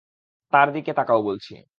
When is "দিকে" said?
0.73-0.91